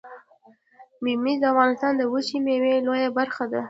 ممیز 1.03 1.37
د 1.41 1.45
افغانستان 1.53 1.91
د 1.97 2.01
وچې 2.13 2.37
میوې 2.45 2.73
لویه 2.85 3.09
برخه 3.17 3.43
ده 3.51 3.59